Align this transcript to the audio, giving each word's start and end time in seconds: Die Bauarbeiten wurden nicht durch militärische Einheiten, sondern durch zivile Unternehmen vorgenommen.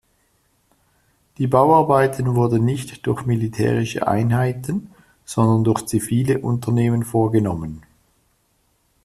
Die 1.37 1.45
Bauarbeiten 1.45 2.33
wurden 2.33 2.65
nicht 2.65 3.05
durch 3.05 3.27
militärische 3.27 4.07
Einheiten, 4.07 4.89
sondern 5.25 5.63
durch 5.63 5.85
zivile 5.85 6.39
Unternehmen 6.39 7.03
vorgenommen. 7.03 7.83